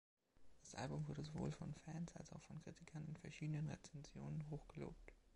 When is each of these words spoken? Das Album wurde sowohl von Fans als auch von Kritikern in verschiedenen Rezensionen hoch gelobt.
Das 0.61 0.73
Album 0.73 1.07
wurde 1.07 1.21
sowohl 1.21 1.51
von 1.51 1.75
Fans 1.75 2.15
als 2.15 2.31
auch 2.33 2.41
von 2.41 2.57
Kritikern 2.59 3.05
in 3.07 3.15
verschiedenen 3.17 3.69
Rezensionen 3.69 4.43
hoch 4.49 4.67
gelobt. 4.69 5.13